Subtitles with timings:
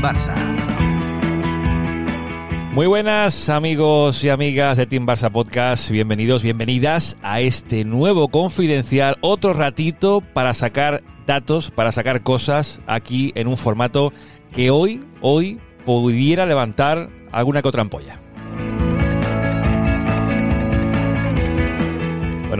[0.00, 0.34] Barça.
[2.72, 9.16] Muy buenas amigos y amigas de Team Barça Podcast, bienvenidos, bienvenidas a este nuevo confidencial,
[9.20, 14.12] otro ratito para sacar datos, para sacar cosas aquí en un formato
[14.52, 18.20] que hoy, hoy pudiera levantar alguna que otra ampolla.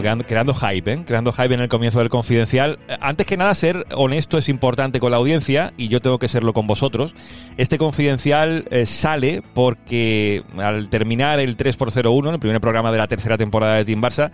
[0.00, 1.02] Creando, hype, ¿eh?
[1.06, 2.78] creando hype en el comienzo del confidencial.
[3.00, 6.52] Antes que nada, ser honesto es importante con la audiencia y yo tengo que serlo
[6.52, 7.14] con vosotros.
[7.56, 13.36] Este confidencial eh, sale porque al terminar el 3x01, el primer programa de la tercera
[13.36, 14.30] temporada de Team Barça,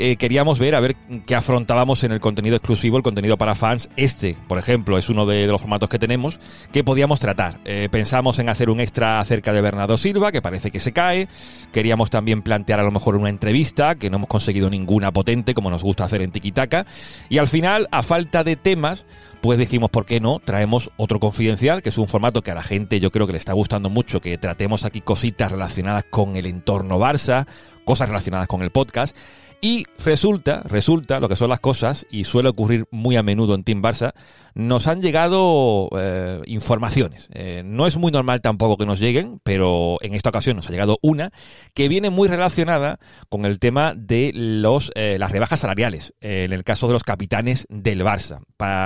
[0.00, 0.96] eh, queríamos ver a ver
[1.26, 3.90] qué afrontábamos en el contenido exclusivo, el contenido para fans.
[3.96, 6.40] Este, por ejemplo, es uno de, los formatos que tenemos
[6.72, 7.60] que podíamos tratar.
[7.66, 11.28] Eh, pensamos en hacer un extra acerca de Bernardo Silva, que parece que se cae.
[11.70, 15.68] Queríamos también plantear a lo mejor una entrevista, que no hemos conseguido ninguna potente, como
[15.68, 16.86] nos gusta hacer en Tikitaka.
[17.28, 19.04] Y al final, a falta de temas,
[19.42, 20.38] pues dijimos, ¿por qué no?
[20.38, 23.38] Traemos otro confidencial, que es un formato que a la gente yo creo que le
[23.38, 27.46] está gustando mucho, que tratemos aquí cositas relacionadas con el entorno Barça,
[27.84, 29.16] cosas relacionadas con el podcast.
[29.62, 33.62] Y resulta, resulta lo que son las cosas, y suele ocurrir muy a menudo en
[33.62, 34.14] Team Barça,
[34.54, 37.28] nos han llegado eh, informaciones.
[37.32, 40.72] Eh, no es muy normal tampoco que nos lleguen, pero en esta ocasión nos ha
[40.72, 41.30] llegado una
[41.74, 46.64] que viene muy relacionada con el tema de los, eh, las rebajas salariales, en el
[46.64, 48.40] caso de los capitanes del Barça.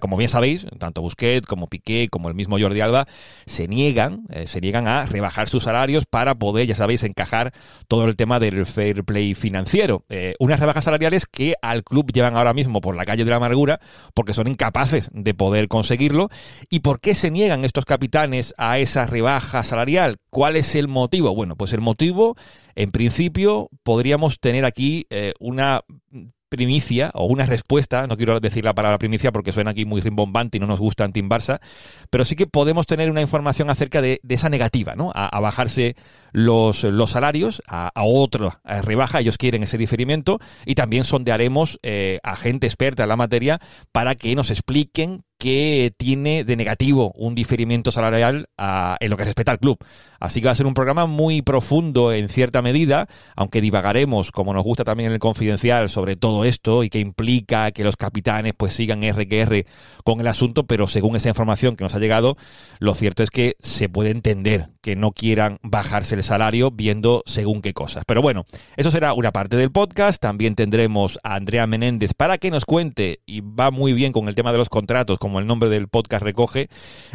[0.00, 3.06] Como bien sabéis, tanto Busquets como Piqué como el mismo Jordi Alba
[3.46, 7.52] se niegan, se niegan a rebajar sus salarios para poder, ya sabéis, encajar
[7.88, 10.04] todo el tema del fair play financiero.
[10.60, 13.80] Rebajas salariales que al club llevan ahora mismo por la calle de la amargura
[14.14, 16.28] porque son incapaces de poder poder conseguirlo.
[16.68, 20.16] ¿Y por qué se niegan estos capitanes a esa rebaja salarial?
[20.28, 21.32] ¿Cuál es el motivo?
[21.36, 22.36] Bueno, pues el motivo,
[22.74, 25.82] en principio, podríamos tener aquí eh, una
[26.48, 30.58] primicia o una respuesta, no quiero decir la palabra primicia porque suena aquí muy rimbombante
[30.58, 31.60] y no nos gusta en Team Barça,
[32.10, 35.12] pero sí que podemos tener una información acerca de, esa negativa, ¿no?
[35.14, 35.96] A, bajarse
[36.32, 42.20] los, los salarios, a, a otra rebaja, ellos quieren ese diferimiento y también sondearemos eh,
[42.22, 43.60] a gente experta en la materia
[43.92, 48.48] para que nos expliquen que tiene de negativo un diferimiento salarial
[49.00, 49.78] en lo que respecta al club.
[50.18, 54.54] Así que va a ser un programa muy profundo en cierta medida, aunque divagaremos, como
[54.54, 58.54] nos gusta también en el confidencial, sobre todo esto y que implica que los capitanes
[58.56, 59.66] pues sigan RQR
[60.04, 62.36] con el asunto, pero según esa información que nos ha llegado,
[62.78, 67.60] lo cierto es que se puede entender que no quieran bajarse el salario viendo según
[67.60, 68.04] qué cosas.
[68.06, 70.20] Pero bueno, eso será una parte del podcast.
[70.20, 74.34] También tendremos a Andrea Menéndez para que nos cuente, y va muy bien con el
[74.34, 76.68] tema de los contratos, como el nombre del podcast recoge,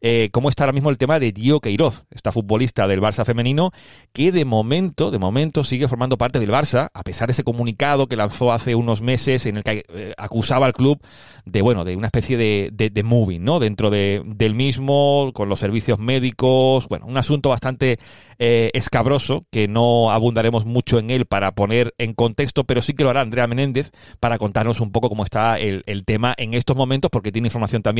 [0.00, 3.72] eh, cómo está ahora mismo el tema de Dio Queiroz, esta futbolista del Barça femenino,
[4.12, 8.06] que de momento, de momento sigue formando parte del Barça, a pesar de ese comunicado
[8.06, 11.00] que lanzó hace unos meses en el que eh, acusaba al club
[11.44, 13.58] de, bueno, de una especie de, de, moving, ¿no?
[13.58, 17.98] Dentro de, del mismo, con los servicios médicos, bueno, un asunto bastante
[18.38, 23.02] eh, escabroso, que no abundaremos mucho en él para poner en contexto, pero sí que
[23.02, 23.90] lo hará Andrea Menéndez
[24.20, 27.82] para contarnos un poco cómo está el, el tema en estos momentos, porque tiene información
[27.82, 27.95] también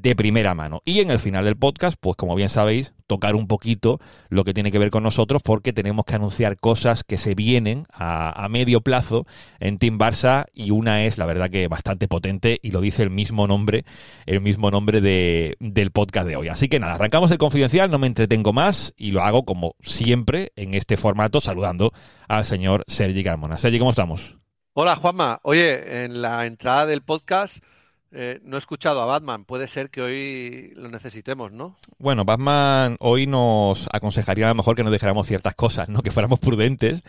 [0.00, 0.82] de primera mano.
[0.84, 3.98] Y en el final del podcast, pues como bien sabéis, tocar un poquito
[4.28, 7.86] lo que tiene que ver con nosotros porque tenemos que anunciar cosas que se vienen
[7.92, 9.26] a, medio plazo
[9.58, 13.10] en Team Barça y una es, la verdad, que bastante potente y lo dice el
[13.10, 13.84] mismo nombre,
[14.24, 16.48] el mismo nombre de, del podcast de hoy.
[16.48, 20.52] Así que nada, arrancamos el confidencial, no me entretengo más y lo hago como siempre
[20.56, 21.92] en este formato saludando
[22.28, 23.56] al señor Sergi Carmona.
[23.56, 24.36] Sergi, ¿cómo estamos?
[24.74, 27.64] Hola Juanma, oye, en la entrada del podcast
[28.12, 29.44] eh, no he escuchado a Batman.
[29.44, 31.76] Puede ser que hoy lo necesitemos, ¿no?
[31.98, 36.02] Bueno, Batman hoy nos aconsejaría a lo mejor que nos dejáramos ciertas cosas, ¿no?
[36.02, 37.02] Que fuéramos prudentes,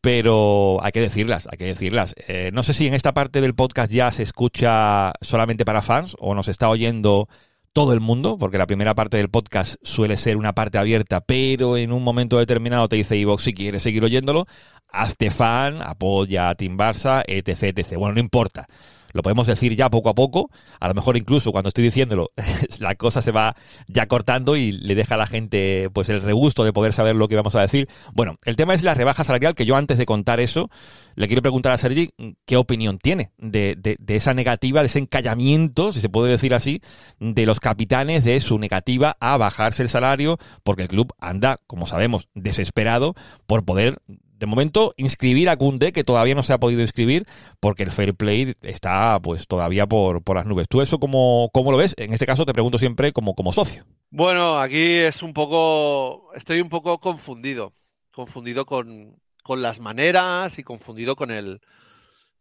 [0.00, 2.14] pero hay que decirlas, hay que decirlas.
[2.28, 6.16] Eh, no sé si en esta parte del podcast ya se escucha solamente para fans
[6.18, 7.28] o nos está oyendo
[7.72, 11.76] todo el mundo, porque la primera parte del podcast suele ser una parte abierta, pero
[11.76, 14.46] en un momento determinado te dice Evox si quieres seguir oyéndolo,
[14.88, 17.96] hazte fan, apoya a Team Barça, etc, etc.
[17.96, 18.66] Bueno, no importa
[19.12, 22.30] lo podemos decir ya poco a poco, a lo mejor incluso cuando estoy diciéndolo,
[22.78, 26.64] la cosa se va ya cortando y le deja a la gente pues el regusto
[26.64, 27.88] de poder saber lo que vamos a decir.
[28.12, 30.70] Bueno, el tema es la rebaja salarial, que yo antes de contar eso,
[31.14, 32.10] le quiero preguntar a Sergi
[32.46, 36.80] qué opinión tiene de, de esa negativa, de ese encallamiento, si se puede decir así,
[37.18, 41.86] de los capitanes, de su negativa a bajarse el salario, porque el club anda, como
[41.86, 43.14] sabemos, desesperado
[43.46, 43.98] por poder
[44.40, 47.26] de momento, inscribir a Kunde, que todavía no se ha podido inscribir,
[47.60, 50.66] porque el fair play está pues todavía por, las nubes.
[50.66, 51.94] ¿Tú eso cómo, cómo, lo ves?
[51.98, 53.84] En este caso te pregunto siempre como, como socio.
[54.08, 57.74] Bueno, aquí es un poco, estoy un poco confundido,
[58.12, 61.60] confundido con, las maneras y confundido con el,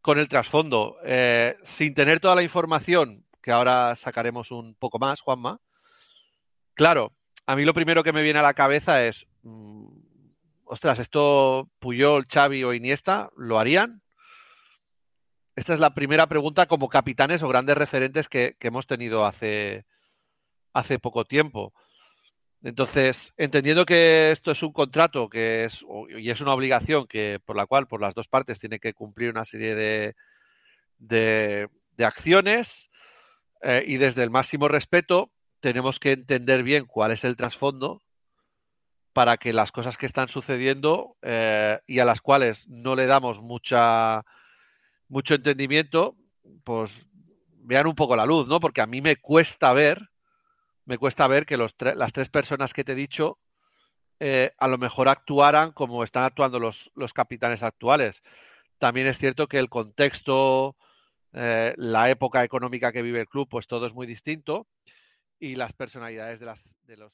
[0.01, 0.95] con el trasfondo.
[1.03, 5.59] Eh, sin tener toda la información, que ahora sacaremos un poco más, Juanma,
[6.75, 7.11] claro,
[7.45, 9.98] a mí lo primero que me viene a la cabeza es, mm,
[10.69, 14.03] ostras, esto Puyol, Xavi o Iniesta, ¿lo harían?
[15.55, 19.85] Esta es la primera pregunta como capitanes o grandes referentes que, hemos tenido hace,
[20.71, 21.73] hace poco tiempo.
[22.61, 25.83] Entonces, entendiendo que esto es un contrato que es
[26.17, 29.31] y es una obligación que por la cual por las dos partes tiene que cumplir
[29.31, 30.15] una serie de,
[30.99, 31.69] de,
[32.05, 32.89] acciones
[33.61, 35.31] eh, y desde el máximo respeto
[35.61, 38.03] tenemos que entender bien cuál es el trasfondo
[39.13, 43.41] para que las cosas que están sucediendo eh, y a las cuales no le damos
[43.41, 44.23] mucha
[45.07, 46.15] mucho entendimiento,
[46.63, 47.07] pues
[47.57, 48.59] vean un poco la luz, ¿no?
[48.59, 50.09] Porque a mí me cuesta ver,
[50.85, 53.39] me cuesta ver que los las tres personas que te he dicho
[54.19, 58.21] eh, a lo mejor actuaran como están actuando los, los capitanes actuales.
[58.77, 60.75] También es cierto que el contexto,
[61.33, 64.67] eh, la época económica que vive el club, pues todo es muy distinto
[65.39, 67.13] y las personalidades de, las, de los...